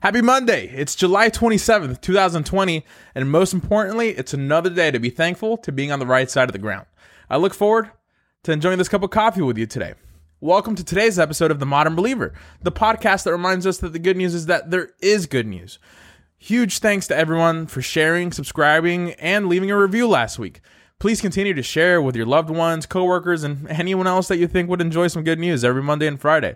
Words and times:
Happy 0.00 0.22
Monday. 0.22 0.68
It's 0.68 0.94
July 0.94 1.28
27th, 1.28 2.00
2020, 2.00 2.84
and 3.16 3.28
most 3.32 3.52
importantly, 3.52 4.10
it's 4.10 4.32
another 4.32 4.70
day 4.70 4.92
to 4.92 5.00
be 5.00 5.10
thankful 5.10 5.56
to 5.56 5.72
being 5.72 5.90
on 5.90 5.98
the 5.98 6.06
right 6.06 6.30
side 6.30 6.48
of 6.48 6.52
the 6.52 6.58
ground. 6.60 6.86
I 7.28 7.36
look 7.36 7.52
forward 7.52 7.90
to 8.44 8.52
enjoying 8.52 8.78
this 8.78 8.88
cup 8.88 9.02
of 9.02 9.10
coffee 9.10 9.42
with 9.42 9.58
you 9.58 9.66
today. 9.66 9.94
Welcome 10.40 10.76
to 10.76 10.84
today's 10.84 11.18
episode 11.18 11.50
of 11.50 11.58
The 11.58 11.66
Modern 11.66 11.96
Believer, 11.96 12.32
the 12.62 12.70
podcast 12.70 13.24
that 13.24 13.32
reminds 13.32 13.66
us 13.66 13.78
that 13.78 13.92
the 13.92 13.98
good 13.98 14.16
news 14.16 14.36
is 14.36 14.46
that 14.46 14.70
there 14.70 14.90
is 15.02 15.26
good 15.26 15.48
news. 15.48 15.80
Huge 16.38 16.78
thanks 16.78 17.08
to 17.08 17.16
everyone 17.16 17.66
for 17.66 17.82
sharing, 17.82 18.30
subscribing, 18.30 19.14
and 19.14 19.48
leaving 19.48 19.72
a 19.72 19.76
review 19.76 20.06
last 20.06 20.38
week. 20.38 20.60
Please 21.00 21.20
continue 21.20 21.54
to 21.54 21.62
share 21.64 22.00
with 22.00 22.14
your 22.14 22.26
loved 22.26 22.50
ones, 22.50 22.86
coworkers, 22.86 23.42
and 23.42 23.66
anyone 23.68 24.06
else 24.06 24.28
that 24.28 24.38
you 24.38 24.46
think 24.46 24.68
would 24.68 24.80
enjoy 24.80 25.08
some 25.08 25.24
good 25.24 25.40
news 25.40 25.64
every 25.64 25.82
Monday 25.82 26.06
and 26.06 26.20
Friday. 26.20 26.54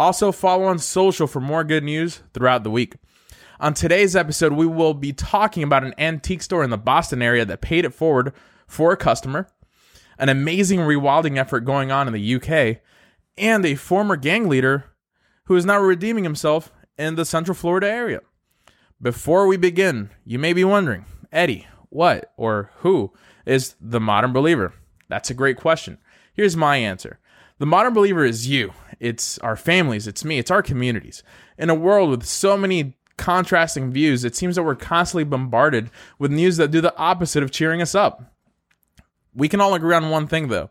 Also, 0.00 0.32
follow 0.32 0.64
on 0.64 0.78
social 0.78 1.26
for 1.26 1.40
more 1.40 1.62
good 1.62 1.84
news 1.84 2.22
throughout 2.32 2.64
the 2.64 2.70
week. 2.70 2.94
On 3.60 3.74
today's 3.74 4.16
episode, 4.16 4.54
we 4.54 4.64
will 4.64 4.94
be 4.94 5.12
talking 5.12 5.62
about 5.62 5.84
an 5.84 5.92
antique 5.98 6.40
store 6.40 6.64
in 6.64 6.70
the 6.70 6.78
Boston 6.78 7.20
area 7.20 7.44
that 7.44 7.60
paid 7.60 7.84
it 7.84 7.92
forward 7.92 8.32
for 8.66 8.92
a 8.92 8.96
customer, 8.96 9.46
an 10.18 10.30
amazing 10.30 10.80
rewilding 10.80 11.36
effort 11.36 11.66
going 11.66 11.92
on 11.92 12.06
in 12.06 12.14
the 12.14 12.34
UK, 12.34 12.80
and 13.36 13.66
a 13.66 13.74
former 13.74 14.16
gang 14.16 14.48
leader 14.48 14.86
who 15.44 15.54
is 15.54 15.66
now 15.66 15.78
redeeming 15.78 16.24
himself 16.24 16.72
in 16.96 17.16
the 17.16 17.26
Central 17.26 17.54
Florida 17.54 17.86
area. 17.90 18.20
Before 19.02 19.46
we 19.46 19.58
begin, 19.58 20.08
you 20.24 20.38
may 20.38 20.54
be 20.54 20.64
wondering, 20.64 21.04
Eddie, 21.30 21.66
what 21.90 22.32
or 22.38 22.70
who 22.76 23.12
is 23.44 23.74
the 23.78 24.00
modern 24.00 24.32
believer? 24.32 24.72
That's 25.10 25.28
a 25.28 25.34
great 25.34 25.58
question. 25.58 25.98
Here's 26.32 26.56
my 26.56 26.78
answer 26.78 27.18
The 27.58 27.66
modern 27.66 27.92
believer 27.92 28.24
is 28.24 28.48
you, 28.48 28.72
it's 29.00 29.38
our 29.38 29.56
families, 29.56 30.06
it's 30.06 30.24
me, 30.24 30.38
it's 30.38 30.50
our 30.50 30.62
communities. 30.62 31.22
In 31.58 31.70
a 31.70 31.74
world 31.74 32.10
with 32.10 32.24
so 32.24 32.56
many 32.56 32.96
contrasting 33.16 33.90
views, 33.90 34.24
it 34.24 34.36
seems 34.36 34.56
that 34.56 34.62
we're 34.62 34.76
constantly 34.76 35.24
bombarded 35.24 35.90
with 36.18 36.30
news 36.30 36.56
that 36.58 36.70
do 36.70 36.80
the 36.80 36.96
opposite 36.96 37.42
of 37.42 37.50
cheering 37.50 37.82
us 37.82 37.94
up. 37.94 38.32
We 39.34 39.48
can 39.48 39.60
all 39.60 39.74
agree 39.74 39.94
on 39.94 40.10
one 40.10 40.26
thing, 40.26 40.48
though, 40.48 40.70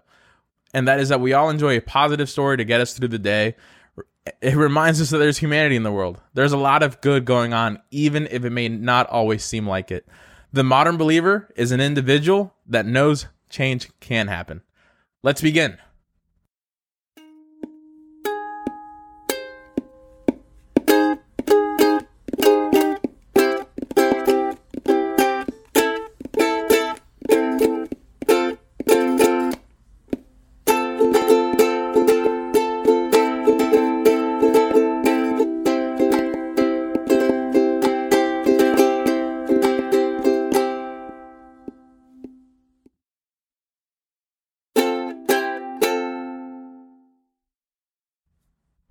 and 0.73 0.87
that 0.87 0.99
is 0.99 1.09
that 1.09 1.21
we 1.21 1.33
all 1.33 1.49
enjoy 1.49 1.77
a 1.77 1.81
positive 1.81 2.29
story 2.29 2.57
to 2.57 2.65
get 2.65 2.81
us 2.81 2.93
through 2.93 3.07
the 3.09 3.19
day 3.19 3.55
it 4.41 4.55
reminds 4.55 5.01
us 5.01 5.09
that 5.09 5.17
there's 5.17 5.37
humanity 5.37 5.75
in 5.75 5.83
the 5.83 5.91
world. 5.91 6.19
There's 6.33 6.51
a 6.51 6.57
lot 6.57 6.83
of 6.83 7.01
good 7.01 7.25
going 7.25 7.53
on, 7.53 7.79
even 7.91 8.27
if 8.31 8.43
it 8.45 8.49
may 8.49 8.69
not 8.69 9.07
always 9.07 9.43
seem 9.43 9.67
like 9.67 9.91
it. 9.91 10.07
The 10.51 10.63
modern 10.63 10.97
believer 10.97 11.49
is 11.55 11.71
an 11.71 11.81
individual 11.81 12.53
that 12.67 12.85
knows 12.85 13.27
change 13.49 13.89
can 13.99 14.27
happen. 14.27 14.61
Let's 15.23 15.41
begin. 15.41 15.77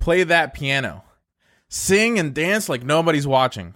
Play 0.08 0.24
that 0.24 0.54
piano. 0.54 1.04
Sing 1.68 2.18
and 2.18 2.32
dance 2.32 2.66
like 2.66 2.82
nobody's 2.82 3.26
watching. 3.26 3.74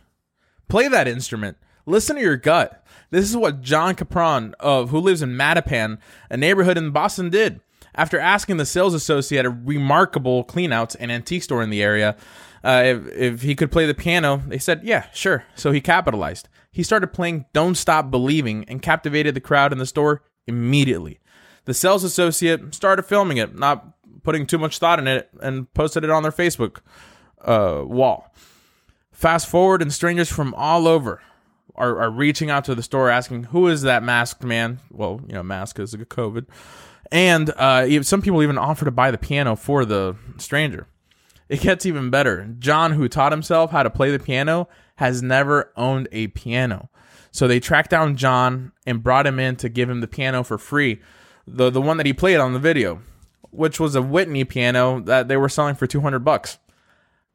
Play 0.67 0.89
that 0.89 1.07
instrument. 1.07 1.59
Listen 1.85 2.17
to 2.17 2.23
your 2.23 2.39
gut. 2.39 2.83
This 3.11 3.29
is 3.29 3.37
what 3.37 3.61
John 3.61 3.95
Capron, 3.95 4.55
of 4.59 4.89
who 4.89 4.99
lives 4.99 5.21
in 5.21 5.37
Mattapan, 5.37 5.99
a 6.31 6.39
neighborhood 6.39 6.79
in 6.79 6.91
Boston, 6.91 7.29
did. 7.29 7.61
After 7.95 8.19
asking 8.19 8.57
the 8.57 8.65
sales 8.65 8.95
associate 8.95 9.41
at 9.41 9.45
a 9.45 9.51
remarkable 9.51 10.43
cleanouts 10.43 10.97
and 10.99 11.13
antique 11.13 11.43
store 11.43 11.63
in 11.63 11.69
the 11.69 11.83
area 11.83 12.17
uh, 12.65 12.83
if, 12.83 13.09
if 13.09 13.43
he 13.43 13.55
could 13.55 13.71
play 13.71 13.85
the 13.85 13.93
piano, 13.93 14.43
they 14.47 14.57
said, 14.57 14.81
yeah, 14.83 15.11
sure. 15.13 15.45
So 15.55 15.71
he 15.71 15.83
capitalized. 15.83 16.49
He 16.71 16.83
started 16.83 17.09
playing 17.09 17.45
Don't 17.53 17.75
Stop 17.75 18.11
Believing 18.11 18.65
and 18.69 18.81
captivated 18.81 19.35
the 19.35 19.43
crowd 19.43 19.71
in 19.71 19.79
the 19.79 19.85
store 19.85 20.23
immediately. 20.47 21.21
The 21.67 21.75
sales 21.75 22.05
associate 22.05 22.75
started 22.75 23.03
filming 23.03 23.37
it, 23.37 23.55
not 23.55 23.87
putting 24.23 24.47
too 24.47 24.59
much 24.59 24.79
thought 24.79 24.99
in 24.99 25.07
it 25.07 25.29
and 25.41 25.73
posted 25.75 26.05
it 26.05 26.11
on 26.11 26.23
their 26.23 26.33
Facebook 26.33 26.79
uh, 27.45 27.83
wall. 27.85 28.33
Fast 29.11 29.47
forward, 29.47 29.83
and 29.83 29.93
strangers 29.93 30.31
from 30.31 30.55
all 30.55 30.89
over 30.89 31.21
are, 31.75 32.01
are 32.01 32.11
reaching 32.11 32.51
out 32.51 32.65
to 32.65 32.75
the 32.75 32.83
store 32.83 33.11
asking, 33.11 33.45
Who 33.45 33.69
is 33.69 33.83
that 33.83 34.03
masked 34.03 34.43
man? 34.43 34.81
Well, 34.91 35.21
you 35.27 35.35
know, 35.35 35.43
mask 35.43 35.79
is 35.79 35.95
COVID. 35.95 36.47
And 37.11 37.51
uh, 37.51 38.03
some 38.03 38.23
people 38.23 38.43
even 38.43 38.59
offer 38.59 38.85
to 38.85 38.91
buy 38.91 39.11
the 39.11 39.19
piano 39.19 39.55
for 39.55 39.85
the 39.85 40.17
stranger. 40.39 40.87
It 41.49 41.61
gets 41.61 41.85
even 41.85 42.09
better. 42.09 42.55
John, 42.59 42.93
who 42.93 43.09
taught 43.09 43.33
himself 43.33 43.71
how 43.71 43.83
to 43.83 43.91
play 43.91 44.11
the 44.11 44.19
piano, 44.19 44.69
has 44.97 45.23
never 45.23 45.73
owned 45.77 46.09
a 46.11 46.29
piano. 46.29 46.89
So 47.31 47.47
they 47.47 47.61
tracked 47.61 47.91
down 47.91 48.17
John 48.17 48.73
and 48.87 49.03
brought 49.03 49.27
him 49.27 49.39
in 49.39 49.57
to 49.57 49.69
give 49.69 49.91
him 49.91 50.01
the 50.01 50.09
piano 50.09 50.43
for 50.43 50.59
free, 50.59 51.01
the 51.47 51.71
the 51.71 51.81
one 51.83 51.97
that 51.97 52.07
he 52.07 52.13
played 52.13 52.39
on 52.39 52.53
the 52.53 52.59
video 52.59 53.03
which 53.53 53.79
was 53.79 53.95
a 53.95 54.03
Whitney 54.03 54.45
piano 54.45 55.01
that 55.01 55.29
they 55.29 55.37
were 55.37 55.49
selling 55.49 55.77
for 55.77 55.87
200 55.87 56.21
bucks. 56.21 56.59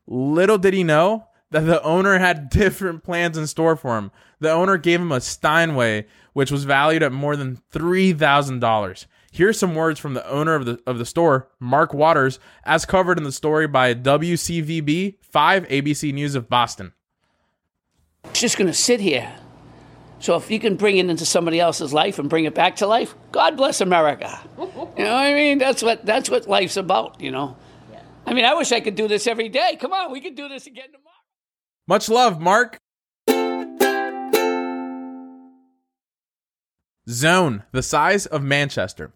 Little 0.05 0.57
did 0.57 0.73
he 0.73 0.83
know 0.83 1.28
that 1.51 1.61
the 1.61 1.81
owner 1.83 2.17
had 2.17 2.50
different 2.50 3.03
plans 3.03 3.38
in 3.38 3.47
store 3.47 3.75
for 3.75 3.97
him. 3.97 4.11
The 4.39 4.51
owner 4.51 4.77
gave 4.77 5.00
him 5.00 5.11
a 5.11 5.22
Steinway, 5.22 6.06
which 6.33 6.51
was 6.51 6.66
valued 6.66 7.03
at 7.03 7.11
more 7.11 7.35
than 7.35 7.61
$3,000. 7.72 9.06
Here's 9.31 9.59
some 9.59 9.75
words 9.75 10.00
from 10.00 10.13
the 10.13 10.27
owner 10.27 10.56
of 10.56 10.66
the 10.66 10.79
of 10.88 10.97
the 10.97 11.06
store, 11.06 11.47
Mark 11.59 11.94
Waters, 11.94 12.39
as 12.63 12.85
covered 12.85 13.19
in 13.19 13.23
the 13.23 13.31
story 13.31 13.67
by 13.67 13.94
WCVB 13.94 15.17
5 15.22 15.67
ABC 15.67 16.13
News 16.13 16.33
of 16.33 16.50
Boston. 16.50 16.94
It's 18.23 18.39
just 18.39 18.57
going 18.57 18.67
to 18.67 18.73
sit 18.73 19.00
here 19.00 19.31
so 20.19 20.35
if 20.35 20.50
you 20.50 20.59
can 20.59 20.75
bring 20.75 20.97
it 20.97 21.09
into 21.09 21.25
somebody 21.25 21.59
else's 21.59 21.94
life 21.94 22.19
and 22.19 22.29
bring 22.29 22.45
it 22.45 22.55
back 22.55 22.78
to 22.78 22.88
life, 22.88 23.16
God 23.31 23.55
bless 23.55 23.81
America. 23.81 24.39
you 24.57 24.66
know 24.66 25.13
what 25.13 25.28
I 25.28 25.33
mean? 25.33 25.57
That's 25.57 25.83
what 25.83 26.05
that's 26.05 26.29
what 26.29 26.47
life's 26.47 26.78
about, 26.78 27.22
you 27.22 27.31
know. 27.31 27.55
Yeah. 27.91 28.01
I 28.25 28.33
mean, 28.33 28.45
I 28.45 28.53
wish 28.56 28.72
I 28.72 28.79
could 28.79 28.95
do 28.95 29.07
this 29.07 29.27
every 29.27 29.50
day. 29.50 29.77
Come 29.79 29.94
on, 29.94 30.11
we 30.11 30.22
could 30.22 30.35
do 30.35 30.47
this 30.47 30.66
again 30.67 30.88
tomorrow. 30.88 31.03
Much 31.88 32.09
love, 32.09 32.41
Mark. 32.41 32.77
Zone, 37.09 37.63
the 37.72 37.83
size 37.83 38.25
of 38.25 38.44
Manchester. 38.44 39.13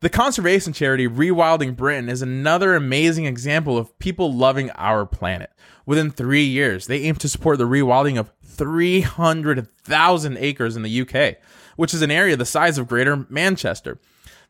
The 0.00 0.08
conservation 0.08 0.72
charity 0.72 1.08
Rewilding 1.08 1.74
Britain 1.74 2.08
is 2.08 2.22
another 2.22 2.76
amazing 2.76 3.24
example 3.24 3.76
of 3.76 3.98
people 3.98 4.32
loving 4.32 4.70
our 4.76 5.04
planet. 5.04 5.50
Within 5.86 6.12
three 6.12 6.44
years, 6.44 6.86
they 6.86 7.02
aim 7.02 7.16
to 7.16 7.28
support 7.28 7.58
the 7.58 7.66
rewilding 7.66 8.16
of 8.16 8.30
300,000 8.44 10.36
acres 10.38 10.76
in 10.76 10.82
the 10.82 11.00
UK, 11.00 11.38
which 11.74 11.92
is 11.92 12.02
an 12.02 12.12
area 12.12 12.36
the 12.36 12.46
size 12.46 12.78
of 12.78 12.86
Greater 12.86 13.26
Manchester. 13.28 13.98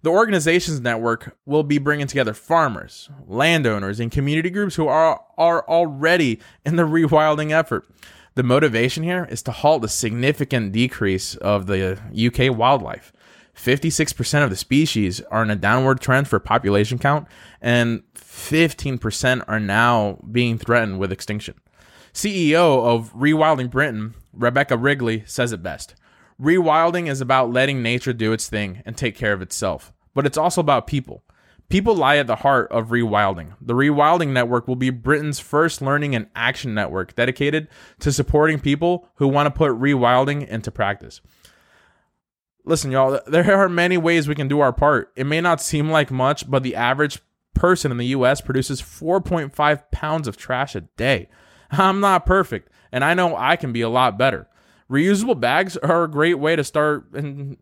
The 0.03 0.11
organization's 0.11 0.83
network 0.83 1.35
will 1.47 1.63
be 1.63 1.79
bringing 1.79 2.09
together 2.09 2.35
farmers, 2.35 3.09
landowners, 3.27 4.01
and 4.01 4.13
community 4.13 4.51
groups 4.51 4.75
who 4.75 4.87
are, 4.87 5.23
are 5.39 5.67
already 5.67 6.41
in 6.67 6.77
the 6.77 6.83
rewilding 6.83 7.53
effort. 7.53 7.89
The 8.35 8.43
motivation 8.43 9.03
here 9.03 9.27
is 9.31 9.43
to 9.45 9.53
halt 9.53 9.81
the 9.81 9.89
significant 9.89 10.73
decrease 10.73 11.37
of 11.37 11.67
the 11.69 11.99
UK 12.15 12.55
wildlife. 12.55 13.15
56% 13.59 14.45
of 14.45 14.51
the 14.51 14.57
species 14.57 15.21
are 15.33 15.43
in 15.43 15.51
a 15.51 15.57
downward 15.57 16.01
trend 16.01 16.29
for 16.29 16.39
population 16.39 16.99
count, 16.99 17.27
and 17.61 18.03
15% 18.15 19.45
are 19.49 19.61
now 19.61 20.19
being 20.31 20.59
threatened 20.59 20.99
with 20.99 21.11
extinction. 21.11 21.55
CEO 22.15 22.85
of 22.85 23.13
Rewilding 23.15 23.69
Britain, 23.69 24.15
Rebecca 24.33 24.77
Wrigley, 24.77 25.25
says 25.27 25.53
it 25.53 25.63
best. 25.63 25.97
Rewilding 26.41 27.09
is 27.09 27.21
about 27.21 27.53
letting 27.53 27.83
nature 27.83 28.13
do 28.13 28.33
its 28.33 28.49
thing 28.49 28.83
and 28.87 28.97
take 28.97 29.17
care 29.17 29.33
of 29.33 29.43
itself, 29.43 29.93
but 30.15 30.25
it's 30.25 30.39
also 30.39 30.61
about 30.61 30.87
people. 30.87 31.25
People 31.69 31.97
lie 31.97 32.17
at 32.17 32.29
the 32.29 32.37
heart 32.37 32.71
of 32.71 32.89
Rewilding. 32.89 33.55
The 33.61 33.75
Rewilding 33.75 34.29
Network 34.29 34.69
will 34.69 34.77
be 34.77 34.91
Britain's 34.91 35.41
first 35.41 35.83
learning 35.83 36.15
and 36.15 36.29
action 36.35 36.75
network 36.75 37.15
dedicated 37.15 37.69
to 37.99 38.13
supporting 38.13 38.59
people 38.61 39.09
who 39.17 39.29
want 39.29 39.47
to 39.47 39.51
put 39.51 39.73
rewilding 39.73 40.47
into 40.47 40.71
practice. 40.71 41.21
Listen, 42.65 42.91
y'all, 42.91 43.21
there 43.27 43.57
are 43.57 43.69
many 43.69 43.97
ways 43.97 44.29
we 44.29 44.35
can 44.35 44.49
do 44.49 44.61
our 44.61 44.73
part. 44.73 45.13
It 45.17 45.25
may 45.25 45.41
not 45.41 45.61
seem 45.61 45.91
like 45.91 46.11
much, 46.11 46.51
but 46.51 46.63
the 46.63 46.77
average 46.77 47.21
person 47.55 47.91
in 47.91 47.99
the 47.99 48.07
US 48.07 48.41
produces 48.41 48.81
4.5 48.81 49.91
pounds 49.91 50.29
of 50.29 50.37
trash 50.37 50.75
a 50.75 50.83
day. 50.83 51.29
I'm 51.71 52.01
not 52.01 52.27
perfect, 52.27 52.71
and 52.93 53.05
I 53.05 53.15
know 53.15 53.37
I 53.37 53.57
can 53.57 53.73
be 53.73 53.81
a 53.81 53.89
lot 53.89 54.19
better. 54.19 54.49
Reusable 54.91 55.39
bags 55.39 55.77
are 55.77 56.05
a 56.05 56.11
great 56.11 56.39
way 56.39 56.57
to 56.57 56.65
start 56.65 57.15
in, 57.15 57.57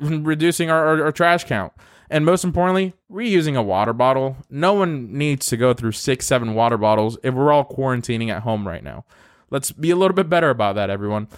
in 0.00 0.24
reducing 0.24 0.70
our, 0.70 0.86
our, 0.86 1.04
our 1.04 1.12
trash 1.12 1.44
count. 1.44 1.72
And 2.08 2.26
most 2.26 2.44
importantly, 2.44 2.94
reusing 3.10 3.56
a 3.56 3.62
water 3.62 3.94
bottle. 3.94 4.36
No 4.50 4.74
one 4.74 5.16
needs 5.16 5.46
to 5.46 5.56
go 5.56 5.72
through 5.72 5.92
six, 5.92 6.26
seven 6.26 6.54
water 6.54 6.76
bottles 6.76 7.16
if 7.22 7.32
we're 7.32 7.52
all 7.52 7.64
quarantining 7.64 8.28
at 8.28 8.42
home 8.42 8.68
right 8.68 8.84
now. 8.84 9.04
Let's 9.50 9.72
be 9.72 9.90
a 9.90 9.96
little 9.96 10.14
bit 10.14 10.28
better 10.28 10.50
about 10.50 10.74
that, 10.74 10.90
everyone. 10.90 11.28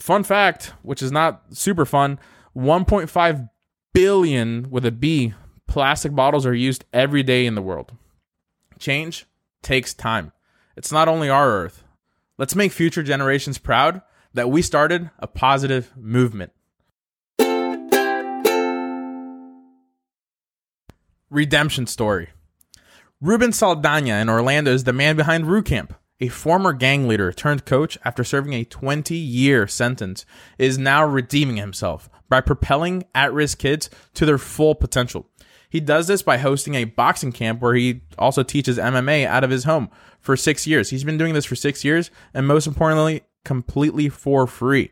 Fun 0.00 0.24
fact, 0.24 0.72
which 0.82 1.02
is 1.02 1.12
not 1.12 1.42
super 1.50 1.84
fun 1.84 2.18
1.5 2.56 3.50
billion 3.92 4.70
with 4.70 4.86
a 4.86 4.90
B 4.90 5.34
plastic 5.68 6.14
bottles 6.14 6.46
are 6.46 6.54
used 6.54 6.84
every 6.92 7.22
day 7.22 7.46
in 7.46 7.54
the 7.54 7.62
world. 7.62 7.92
Change 8.78 9.26
takes 9.62 9.94
time. 9.94 10.32
It's 10.76 10.90
not 10.90 11.06
only 11.06 11.28
our 11.28 11.48
Earth. 11.48 11.84
Let's 12.38 12.56
make 12.56 12.72
future 12.72 13.02
generations 13.02 13.58
proud 13.58 14.00
that 14.32 14.50
we 14.50 14.62
started 14.62 15.10
a 15.18 15.26
positive 15.26 15.92
movement. 15.96 16.52
Redemption 21.28 21.86
story. 21.86 22.30
Ruben 23.20 23.52
Saldana 23.52 24.14
in 24.14 24.30
Orlando 24.30 24.72
is 24.72 24.84
the 24.84 24.94
man 24.94 25.14
behind 25.14 25.46
Roo 25.46 25.62
Camp. 25.62 25.94
A 26.20 26.28
former 26.28 26.74
gang 26.74 27.08
leader 27.08 27.32
turned 27.32 27.64
coach 27.64 27.96
after 28.04 28.24
serving 28.24 28.52
a 28.52 28.64
20 28.64 29.14
year 29.16 29.66
sentence 29.66 30.26
is 30.58 30.76
now 30.76 31.04
redeeming 31.04 31.56
himself 31.56 32.10
by 32.28 32.42
propelling 32.42 33.04
at 33.14 33.32
risk 33.32 33.58
kids 33.58 33.88
to 34.14 34.26
their 34.26 34.38
full 34.38 34.74
potential. 34.74 35.26
He 35.70 35.80
does 35.80 36.08
this 36.08 36.22
by 36.22 36.36
hosting 36.36 36.74
a 36.74 36.84
boxing 36.84 37.32
camp 37.32 37.62
where 37.62 37.74
he 37.74 38.02
also 38.18 38.42
teaches 38.42 38.76
MMA 38.76 39.24
out 39.24 39.44
of 39.44 39.50
his 39.50 39.64
home 39.64 39.88
for 40.18 40.36
six 40.36 40.66
years. 40.66 40.90
He's 40.90 41.04
been 41.04 41.16
doing 41.16 41.32
this 41.32 41.44
for 41.44 41.54
six 41.56 41.84
years, 41.84 42.10
and 42.34 42.46
most 42.46 42.66
importantly, 42.66 43.22
completely 43.44 44.08
for 44.08 44.46
free. 44.46 44.90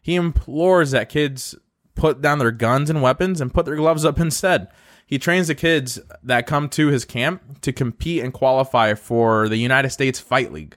He 0.00 0.14
implores 0.14 0.92
that 0.92 1.08
kids 1.08 1.56
put 1.94 2.22
down 2.22 2.38
their 2.38 2.52
guns 2.52 2.88
and 2.88 3.02
weapons 3.02 3.40
and 3.40 3.52
put 3.52 3.66
their 3.66 3.76
gloves 3.76 4.04
up 4.04 4.18
instead. 4.20 4.68
He 5.06 5.18
trains 5.18 5.48
the 5.48 5.54
kids 5.54 5.98
that 6.22 6.46
come 6.46 6.68
to 6.70 6.88
his 6.88 7.04
camp 7.04 7.60
to 7.62 7.72
compete 7.72 8.22
and 8.22 8.32
qualify 8.32 8.94
for 8.94 9.48
the 9.48 9.56
United 9.56 9.90
States 9.90 10.20
Fight 10.20 10.52
League. 10.52 10.76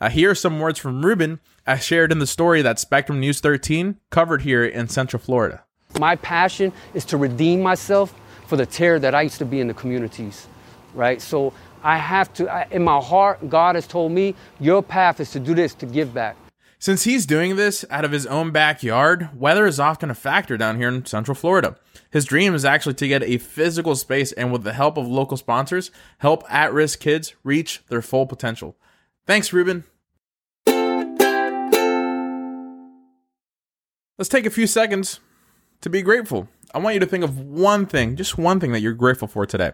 Uh, 0.00 0.08
here 0.08 0.30
are 0.30 0.34
some 0.34 0.60
words 0.60 0.78
from 0.78 1.04
Ruben 1.04 1.40
as 1.66 1.84
shared 1.84 2.12
in 2.12 2.18
the 2.18 2.26
story 2.26 2.62
that 2.62 2.78
Spectrum 2.78 3.20
News 3.20 3.40
13 3.40 3.96
covered 4.10 4.42
here 4.42 4.64
in 4.64 4.88
Central 4.88 5.20
Florida. 5.20 5.64
My 5.98 6.16
passion 6.16 6.72
is 6.94 7.04
to 7.06 7.16
redeem 7.16 7.62
myself 7.62 8.14
for 8.46 8.56
the 8.56 8.66
terror 8.66 8.98
that 8.98 9.14
I 9.14 9.22
used 9.22 9.38
to 9.38 9.44
be 9.44 9.60
in 9.60 9.68
the 9.68 9.74
communities, 9.74 10.46
right? 10.94 11.20
So 11.20 11.52
I 11.82 11.98
have 11.98 12.32
to, 12.34 12.48
I, 12.48 12.66
in 12.70 12.82
my 12.82 13.00
heart, 13.00 13.48
God 13.48 13.74
has 13.74 13.86
told 13.86 14.12
me, 14.12 14.34
your 14.60 14.82
path 14.82 15.20
is 15.20 15.30
to 15.32 15.40
do 15.40 15.54
this, 15.54 15.74
to 15.74 15.86
give 15.86 16.14
back. 16.14 16.36
Since 16.80 17.02
he's 17.02 17.26
doing 17.26 17.56
this 17.56 17.84
out 17.90 18.04
of 18.04 18.12
his 18.12 18.24
own 18.26 18.52
backyard, 18.52 19.30
weather 19.36 19.66
is 19.66 19.80
often 19.80 20.10
a 20.10 20.14
factor 20.14 20.56
down 20.56 20.76
here 20.76 20.88
in 20.88 21.04
Central 21.06 21.34
Florida. 21.34 21.76
His 22.12 22.24
dream 22.24 22.54
is 22.54 22.64
actually 22.64 22.94
to 22.94 23.08
get 23.08 23.24
a 23.24 23.38
physical 23.38 23.96
space 23.96 24.30
and, 24.30 24.52
with 24.52 24.62
the 24.62 24.72
help 24.72 24.96
of 24.96 25.08
local 25.08 25.36
sponsors, 25.36 25.90
help 26.18 26.44
at 26.48 26.72
risk 26.72 27.00
kids 27.00 27.34
reach 27.42 27.82
their 27.88 28.00
full 28.00 28.26
potential. 28.26 28.76
Thanks, 29.26 29.52
Ruben. 29.52 29.82
Let's 34.16 34.28
take 34.28 34.46
a 34.46 34.50
few 34.50 34.68
seconds 34.68 35.18
to 35.80 35.90
be 35.90 36.00
grateful. 36.00 36.48
I 36.72 36.78
want 36.78 36.94
you 36.94 37.00
to 37.00 37.06
think 37.06 37.24
of 37.24 37.40
one 37.40 37.86
thing, 37.86 38.14
just 38.14 38.38
one 38.38 38.60
thing 38.60 38.70
that 38.70 38.80
you're 38.80 38.92
grateful 38.92 39.26
for 39.26 39.46
today. 39.46 39.72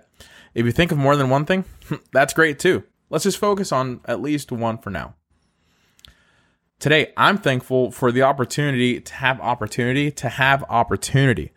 If 0.55 0.65
you 0.65 0.73
think 0.73 0.91
of 0.91 0.97
more 0.97 1.17
than 1.17 1.29
one 1.29 1.45
thing, 1.45 1.67
that's 2.15 2.33
great 2.33 2.59
too. 2.59 2.85
Let's 3.11 3.25
just 3.25 3.37
focus 3.37 3.73
on 3.73 4.01
at 4.06 4.23
least 4.23 4.51
one 4.51 4.79
for 4.79 4.89
now. 4.89 5.17
Today, 6.79 7.12
I'm 7.17 7.38
thankful 7.38 7.91
for 7.91 8.12
the 8.12 8.23
opportunity 8.23 9.00
to 9.00 9.15
have 9.15 9.41
opportunity, 9.41 10.11
to 10.12 10.29
have 10.29 10.65
opportunity. 10.69 11.53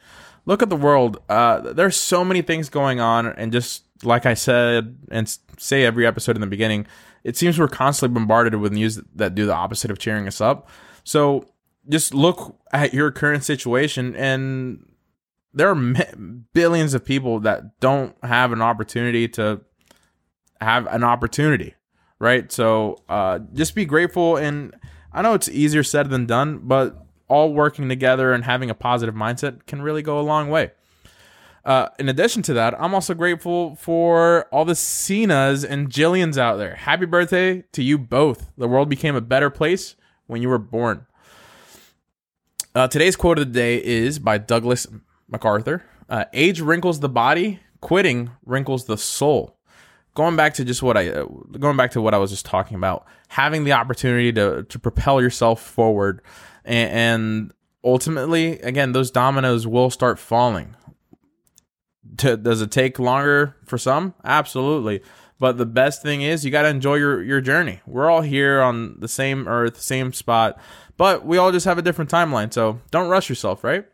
Look 0.46 0.62
at 0.62 0.70
the 0.70 0.78
world. 0.78 1.22
Uh, 1.28 1.74
there's 1.74 1.98
so 1.98 2.24
many 2.24 2.42
things 2.42 2.70
going 2.70 3.00
on, 3.00 3.28
and 3.28 3.52
just 3.52 3.84
like 4.04 4.26
I 4.26 4.34
said, 4.36 4.98
and 5.12 5.38
say 5.58 5.84
every 5.84 6.06
episode 6.06 6.36
in 6.36 6.42
the 6.42 6.48
beginning, 6.48 6.88
it 7.24 7.36
seems 7.36 7.60
we're 7.60 7.68
constantly 7.68 8.14
bombarded 8.14 8.56
with 8.56 8.72
news 8.72 9.02
that 9.16 9.36
do 9.36 9.46
the 9.46 9.54
opposite 9.54 9.92
of 9.92 10.00
cheering 10.00 10.28
us 10.28 10.40
up. 10.40 10.70
So 11.04 11.46
just 11.90 12.14
look 12.14 12.58
at 12.72 12.94
your 12.94 13.12
current 13.12 13.44
situation 13.44 14.16
and 14.16 14.86
there 15.54 15.70
are 15.70 15.96
billions 16.54 16.94
of 16.94 17.04
people 17.04 17.40
that 17.42 17.80
don't 17.80 18.16
have 18.24 18.52
an 18.52 18.62
opportunity 18.62 19.28
to 19.28 19.62
have 20.60 20.88
an 20.88 21.04
opportunity 21.04 21.76
right 22.20 22.52
so 22.52 22.98
uh, 23.10 23.40
just 23.54 23.76
be 23.76 23.86
grateful 23.86 24.38
and 24.38 24.76
i 25.18 25.22
know 25.22 25.34
it's 25.34 25.50
easier 25.50 25.84
said 25.84 26.10
than 26.10 26.26
done 26.26 26.60
but 26.60 27.06
all 27.28 27.54
working 27.54 27.90
together 27.90 28.32
and 28.32 28.46
having 28.46 28.70
a 28.70 28.76
positive 28.76 29.16
mindset 29.16 29.66
can 29.66 29.82
really 29.82 30.02
go 30.02 30.20
a 30.20 30.22
long 30.22 30.50
way 30.50 30.72
uh, 31.68 31.90
in 32.00 32.08
addition 32.08 32.42
to 32.42 32.54
that, 32.54 32.74
I'm 32.82 32.94
also 32.94 33.14
grateful 33.14 33.76
for 33.76 34.48
all 34.54 34.64
the 34.64 34.74
Cenas 34.74 35.66
and 35.66 35.90
Jillians 35.90 36.38
out 36.38 36.56
there. 36.56 36.76
Happy 36.76 37.06
birthday 37.06 37.64
to 37.74 37.84
you 37.84 37.98
both. 37.98 38.50
The 38.58 38.70
world 38.70 38.88
became 38.88 39.18
a 39.18 39.22
better 39.22 39.50
place 39.50 39.98
when 40.28 40.42
you 40.42 40.48
were 40.48 40.60
born. 40.60 41.06
Uh, 42.74 42.88
today's 42.88 43.18
quote 43.18 43.38
of 43.38 43.48
the 43.48 43.52
day 43.52 43.84
is 43.84 44.18
by 44.18 44.38
Douglas 44.38 44.88
MacArthur. 45.28 45.84
Uh, 46.08 46.24
Age 46.32 46.62
wrinkles 46.62 47.02
the 47.02 47.10
body, 47.10 47.60
quitting 47.82 48.30
wrinkles 48.46 48.86
the 48.86 48.98
soul. 48.98 49.57
Going 50.18 50.36
back 50.36 50.56
to 50.56 50.66
just 50.66 50.82
what 50.82 50.98
I, 50.98 51.10
uh, 51.10 51.26
going 51.60 51.78
back 51.78 51.92
to 51.92 52.02
what 52.02 52.16
I 52.16 52.18
was 52.18 52.32
just 52.32 52.44
talking 52.44 52.74
about, 52.76 53.06
having 53.28 53.66
the 53.66 53.74
opportunity 53.74 54.34
to 54.34 54.64
to 54.64 54.80
propel 54.80 55.22
yourself 55.22 55.62
forward, 55.62 56.24
and, 56.66 56.90
and 56.92 57.54
ultimately, 57.84 58.60
again, 58.62 58.94
those 58.94 59.12
dominoes 59.12 59.68
will 59.68 59.92
start 59.92 60.18
falling. 60.18 60.76
To, 62.18 62.36
does 62.36 62.64
it 62.64 62.72
take 62.72 62.98
longer 62.98 63.58
for 63.64 63.78
some? 63.78 64.16
Absolutely. 64.24 65.04
But 65.38 65.60
the 65.60 65.68
best 65.68 66.02
thing 66.02 66.24
is 66.24 66.44
you 66.44 66.50
got 66.50 66.64
to 66.64 66.70
enjoy 66.70 66.96
your, 66.96 67.22
your 67.22 67.40
journey. 67.42 67.82
We're 67.86 68.10
all 68.10 68.22
here 68.22 68.60
on 68.60 69.00
the 69.00 69.08
same 69.08 69.48
earth, 69.48 69.80
same 69.80 70.14
spot. 70.14 70.60
But 70.98 71.28
we 71.28 71.38
all 71.38 71.52
just 71.52 71.68
have 71.68 71.78
a 71.78 71.84
different 71.84 72.10
timeline, 72.10 72.52
so 72.52 72.82
don't 72.90 73.08
rush 73.08 73.30
yourself, 73.30 73.64
right? 73.64 73.86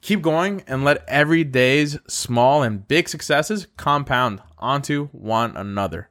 Keep 0.00 0.22
going 0.22 0.62
and 0.66 0.84
let 0.84 1.04
every 1.06 1.44
day's 1.44 1.98
small 2.06 2.62
and 2.62 2.86
big 2.88 3.08
successes 3.08 3.66
compound 3.76 4.40
onto 4.58 5.08
one 5.08 5.56
another. 5.56 6.08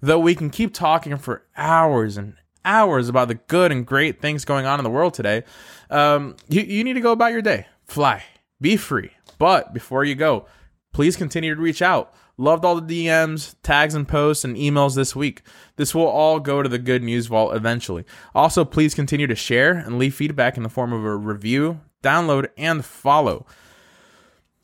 Though 0.00 0.18
we 0.18 0.34
can 0.34 0.50
keep 0.50 0.74
talking 0.74 1.16
for 1.16 1.44
hours 1.56 2.16
and 2.16 2.34
hours 2.64 3.08
about 3.08 3.28
the 3.28 3.34
good 3.34 3.72
and 3.72 3.86
great 3.86 4.20
things 4.20 4.44
going 4.44 4.66
on 4.66 4.80
in 4.80 4.84
the 4.84 4.90
world 4.90 5.14
today, 5.14 5.44
um, 5.90 6.36
you, 6.48 6.62
you 6.62 6.84
need 6.84 6.94
to 6.94 7.00
go 7.00 7.12
about 7.12 7.32
your 7.32 7.42
day. 7.42 7.66
Fly, 7.86 8.22
be 8.60 8.76
free. 8.76 9.10
But 9.38 9.72
before 9.72 10.04
you 10.04 10.14
go, 10.14 10.46
please 10.92 11.16
continue 11.16 11.54
to 11.54 11.60
reach 11.60 11.82
out. 11.82 12.12
Loved 12.40 12.64
all 12.64 12.80
the 12.80 13.06
DMs, 13.06 13.56
tags, 13.64 13.94
and 13.94 14.06
posts 14.06 14.44
and 14.44 14.56
emails 14.56 14.94
this 14.94 15.16
week. 15.16 15.42
This 15.74 15.92
will 15.92 16.06
all 16.06 16.38
go 16.38 16.62
to 16.62 16.68
the 16.68 16.78
Good 16.78 17.02
News 17.02 17.26
Vault 17.26 17.54
eventually. 17.54 18.04
Also, 18.32 18.64
please 18.64 18.94
continue 18.94 19.26
to 19.26 19.34
share 19.34 19.72
and 19.72 19.98
leave 19.98 20.14
feedback 20.14 20.56
in 20.56 20.62
the 20.62 20.68
form 20.68 20.92
of 20.92 21.04
a 21.04 21.16
review, 21.16 21.80
download, 22.02 22.48
and 22.56 22.84
follow. 22.84 23.46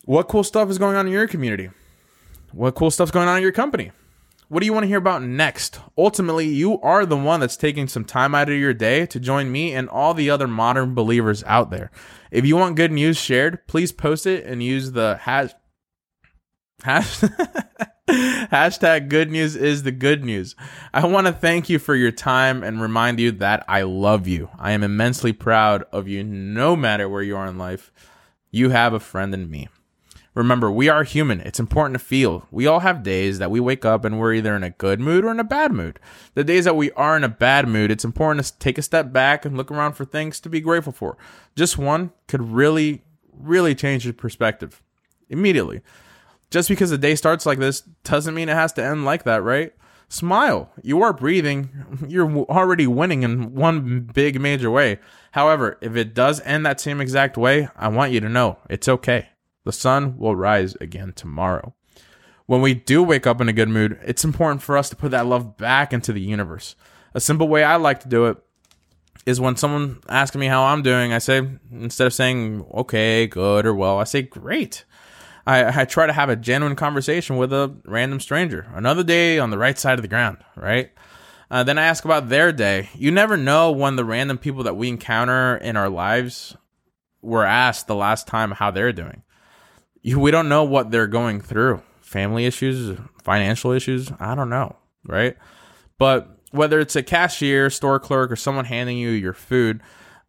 What 0.04 0.28
cool 0.28 0.44
stuff 0.44 0.68
is 0.70 0.78
going 0.78 0.96
on 0.96 1.06
in 1.06 1.12
your 1.12 1.26
community? 1.26 1.70
What 2.52 2.74
cool 2.74 2.90
stuff's 2.90 3.10
going 3.10 3.28
on 3.28 3.38
in 3.38 3.42
your 3.42 3.52
company? 3.52 3.90
What 4.48 4.60
do 4.60 4.66
you 4.66 4.72
want 4.72 4.84
to 4.84 4.88
hear 4.88 4.98
about 4.98 5.22
next? 5.22 5.80
Ultimately, 5.96 6.46
you 6.46 6.80
are 6.80 7.06
the 7.06 7.16
one 7.16 7.40
that's 7.40 7.56
taking 7.56 7.88
some 7.88 8.04
time 8.04 8.34
out 8.34 8.50
of 8.50 8.56
your 8.56 8.74
day 8.74 9.06
to 9.06 9.18
join 9.18 9.50
me 9.50 9.72
and 9.72 9.88
all 9.88 10.14
the 10.14 10.30
other 10.30 10.46
modern 10.46 10.94
believers 10.94 11.42
out 11.44 11.70
there. 11.70 11.90
If 12.30 12.44
you 12.44 12.56
want 12.56 12.76
good 12.76 12.92
news 12.92 13.16
shared, 13.16 13.66
please 13.66 13.90
post 13.90 14.26
it 14.26 14.44
and 14.44 14.62
use 14.62 14.92
the 14.92 15.18
hash 15.22 15.50
Hashtag 18.06 19.08
good 19.08 19.30
news 19.30 19.56
is 19.56 19.82
the 19.82 19.92
good 19.92 20.24
news. 20.24 20.54
I 20.92 21.06
want 21.06 21.26
to 21.26 21.32
thank 21.32 21.70
you 21.70 21.78
for 21.78 21.94
your 21.94 22.10
time 22.10 22.62
and 22.62 22.80
remind 22.80 23.18
you 23.18 23.32
that 23.32 23.64
I 23.66 23.82
love 23.82 24.28
you. 24.28 24.50
I 24.58 24.72
am 24.72 24.82
immensely 24.82 25.32
proud 25.32 25.84
of 25.90 26.06
you 26.06 26.22
no 26.22 26.76
matter 26.76 27.08
where 27.08 27.22
you 27.22 27.36
are 27.36 27.46
in 27.46 27.56
life. 27.56 27.90
You 28.50 28.70
have 28.70 28.92
a 28.92 29.00
friend 29.00 29.32
in 29.32 29.50
me. 29.50 29.68
Remember, 30.34 30.70
we 30.70 30.88
are 30.88 31.04
human. 31.04 31.40
It's 31.40 31.60
important 31.60 31.98
to 31.98 32.04
feel. 32.04 32.46
We 32.50 32.66
all 32.66 32.80
have 32.80 33.04
days 33.04 33.38
that 33.38 33.50
we 33.50 33.60
wake 33.60 33.84
up 33.84 34.04
and 34.04 34.18
we're 34.18 34.34
either 34.34 34.54
in 34.54 34.64
a 34.64 34.70
good 34.70 35.00
mood 35.00 35.24
or 35.24 35.30
in 35.30 35.40
a 35.40 35.44
bad 35.44 35.72
mood. 35.72 35.98
The 36.34 36.44
days 36.44 36.64
that 36.64 36.76
we 36.76 36.90
are 36.92 37.16
in 37.16 37.24
a 37.24 37.28
bad 37.28 37.68
mood, 37.68 37.90
it's 37.90 38.04
important 38.04 38.44
to 38.44 38.58
take 38.58 38.76
a 38.76 38.82
step 38.82 39.12
back 39.12 39.44
and 39.44 39.56
look 39.56 39.70
around 39.70 39.94
for 39.94 40.04
things 40.04 40.40
to 40.40 40.50
be 40.50 40.60
grateful 40.60 40.92
for. 40.92 41.16
Just 41.54 41.78
one 41.78 42.12
could 42.26 42.42
really, 42.42 43.04
really 43.32 43.74
change 43.74 44.04
your 44.04 44.12
perspective 44.12 44.82
immediately. 45.30 45.80
Just 46.54 46.68
because 46.68 46.90
the 46.90 46.98
day 46.98 47.16
starts 47.16 47.46
like 47.46 47.58
this 47.58 47.80
doesn't 48.04 48.32
mean 48.32 48.48
it 48.48 48.54
has 48.54 48.72
to 48.74 48.84
end 48.84 49.04
like 49.04 49.24
that, 49.24 49.42
right? 49.42 49.72
Smile. 50.08 50.70
You 50.84 51.02
are 51.02 51.12
breathing. 51.12 51.68
You're 52.06 52.30
already 52.44 52.86
winning 52.86 53.24
in 53.24 53.56
one 53.56 54.08
big 54.14 54.40
major 54.40 54.70
way. 54.70 55.00
However, 55.32 55.78
if 55.80 55.96
it 55.96 56.14
does 56.14 56.40
end 56.42 56.64
that 56.64 56.78
same 56.78 57.00
exact 57.00 57.36
way, 57.36 57.66
I 57.74 57.88
want 57.88 58.12
you 58.12 58.20
to 58.20 58.28
know 58.28 58.58
it's 58.70 58.86
okay. 58.86 59.30
The 59.64 59.72
sun 59.72 60.16
will 60.16 60.36
rise 60.36 60.76
again 60.76 61.12
tomorrow. 61.16 61.74
When 62.46 62.60
we 62.60 62.72
do 62.72 63.02
wake 63.02 63.26
up 63.26 63.40
in 63.40 63.48
a 63.48 63.52
good 63.52 63.68
mood, 63.68 63.98
it's 64.04 64.22
important 64.22 64.62
for 64.62 64.76
us 64.76 64.88
to 64.90 64.96
put 64.96 65.10
that 65.10 65.26
love 65.26 65.56
back 65.56 65.92
into 65.92 66.12
the 66.12 66.20
universe. 66.20 66.76
A 67.14 67.20
simple 67.20 67.48
way 67.48 67.64
I 67.64 67.74
like 67.74 67.98
to 68.02 68.08
do 68.08 68.26
it 68.26 68.36
is 69.26 69.40
when 69.40 69.56
someone 69.56 69.98
asks 70.08 70.36
me 70.36 70.46
how 70.46 70.62
I'm 70.66 70.82
doing, 70.82 71.12
I 71.12 71.18
say, 71.18 71.48
instead 71.72 72.06
of 72.06 72.14
saying, 72.14 72.64
okay, 72.72 73.26
good, 73.26 73.66
or 73.66 73.74
well, 73.74 73.98
I 73.98 74.04
say, 74.04 74.22
great. 74.22 74.84
I, 75.46 75.82
I 75.82 75.84
try 75.84 76.06
to 76.06 76.12
have 76.12 76.28
a 76.28 76.36
genuine 76.36 76.76
conversation 76.76 77.36
with 77.36 77.52
a 77.52 77.74
random 77.84 78.20
stranger. 78.20 78.66
Another 78.74 79.02
day 79.02 79.38
on 79.38 79.50
the 79.50 79.58
right 79.58 79.78
side 79.78 79.98
of 79.98 80.02
the 80.02 80.08
ground, 80.08 80.38
right? 80.56 80.90
Uh, 81.50 81.62
then 81.62 81.78
I 81.78 81.84
ask 81.84 82.04
about 82.04 82.28
their 82.28 82.52
day. 82.52 82.88
You 82.94 83.10
never 83.10 83.36
know 83.36 83.70
when 83.70 83.96
the 83.96 84.04
random 84.04 84.38
people 84.38 84.62
that 84.64 84.76
we 84.76 84.88
encounter 84.88 85.56
in 85.56 85.76
our 85.76 85.88
lives 85.88 86.56
were 87.20 87.44
asked 87.44 87.86
the 87.86 87.94
last 87.94 88.26
time 88.26 88.52
how 88.52 88.70
they're 88.70 88.92
doing. 88.92 89.22
You, 90.02 90.18
we 90.18 90.30
don't 90.30 90.48
know 90.48 90.64
what 90.64 90.90
they're 90.90 91.06
going 91.06 91.40
through 91.40 91.82
family 92.00 92.46
issues, 92.46 92.98
financial 93.22 93.72
issues. 93.72 94.12
I 94.20 94.34
don't 94.34 94.50
know, 94.50 94.76
right? 95.04 95.36
But 95.98 96.28
whether 96.50 96.78
it's 96.78 96.94
a 96.94 97.02
cashier, 97.02 97.70
store 97.70 97.98
clerk, 97.98 98.30
or 98.30 98.36
someone 98.36 98.66
handing 98.66 98.98
you 98.98 99.10
your 99.10 99.32
food, 99.32 99.80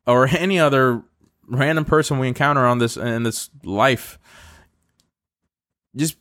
or 0.07 0.27
any 0.31 0.59
other 0.59 1.03
random 1.47 1.85
person 1.85 2.17
we 2.17 2.27
encounter 2.27 2.65
on 2.65 2.79
this 2.79 2.97
in 2.97 3.23
this 3.23 3.49
life, 3.63 4.17
just 5.95 6.17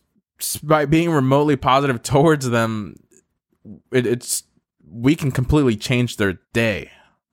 by 0.63 0.85
being 0.85 1.09
remotely 1.09 1.55
positive 1.55 2.03
towards 2.03 2.49
them, 2.49 2.95
it, 3.91 4.05
it's 4.05 4.43
we 4.87 5.15
can 5.15 5.31
completely 5.31 5.75
change 5.75 6.17
their 6.17 6.39
day, 6.53 6.91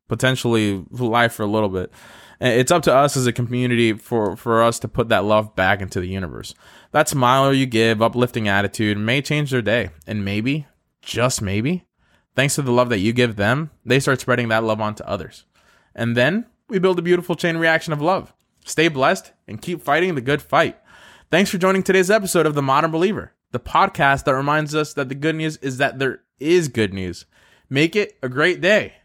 potentially 0.09 0.85
life 0.91 1.35
for 1.35 1.43
a 1.43 1.47
little 1.47 1.69
bit. 1.69 1.93
It's 2.41 2.73
up 2.73 2.83
to 2.85 2.95
us 2.95 3.17
as 3.17 3.27
a 3.29 3.33
community 3.33 3.93
for, 3.93 4.37
for 4.37 4.63
us 4.63 4.81
to 4.81 4.89
put 4.89 5.09
that 5.11 5.25
love 5.25 5.55
back 5.55 5.81
into 5.81 6.01
the 6.01 6.09
universe. 6.09 6.55
That 6.91 7.09
smile 7.09 7.55
you 7.55 7.67
give, 7.67 8.03
uplifting 8.03 8.49
attitude 8.49 8.99
may 8.99 9.23
change 9.23 9.53
their 9.53 9.63
day. 9.63 9.91
And 10.09 10.25
maybe, 10.25 10.67
just 11.03 11.41
maybe, 11.41 11.87
thanks 12.35 12.57
to 12.57 12.63
the 12.63 12.73
love 12.73 12.89
that 12.89 12.99
you 12.99 13.13
give 13.13 13.37
them, 13.37 13.71
they 13.85 14.01
start 14.01 14.21
spreading 14.21 14.49
that 14.49 14.65
love 14.65 14.81
onto 14.81 15.05
others. 15.05 15.45
And 15.95 16.17
then 16.17 16.47
we 16.69 16.81
build 16.81 16.99
a 16.99 17.03
beautiful 17.03 17.37
chain 17.37 17.59
reaction 17.59 17.93
of 17.93 18.01
love. 18.01 18.35
Stay 18.65 18.89
blessed 18.89 19.33
and 19.47 19.63
keep 19.63 19.81
fighting 19.81 20.17
the 20.17 20.21
good 20.21 20.43
fight. 20.43 20.81
Thanks 21.33 21.51
for 21.51 21.57
joining 21.57 21.83
today's 21.83 22.11
episode 22.11 22.45
of 22.45 22.55
The 22.55 22.61
Modern 22.61 22.91
Believer, 22.91 23.33
the 23.53 23.59
podcast 23.59 24.25
that 24.25 24.35
reminds 24.35 24.75
us 24.75 24.93
that 24.93 25.09
the 25.09 25.15
good 25.15 25.35
news 25.35 25.57
is 25.63 25.79
that 25.79 25.99
there 25.99 26.21
is 26.39 26.69
good 26.69 26.93
news. 26.93 27.25
Make 27.71 27.97
it 27.97 28.19
a 28.23 28.29
great 28.29 28.61
day. 28.61 28.97